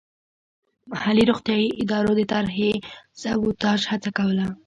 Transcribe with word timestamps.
محلي 0.91 1.23
روغتیايي 1.29 1.67
ادارو 1.81 2.11
د 2.17 2.21
طرحې 2.31 2.71
د 2.79 2.83
سبوتاژ 3.21 3.79
هڅه 3.91 4.09
کوله. 4.17 4.47